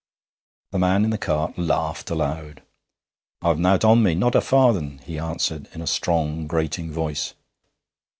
[0.71, 2.63] The man in the cart laughed aloud.
[3.43, 7.35] 'I've nowt on me not a farden,' he answered, in a strong grating voice.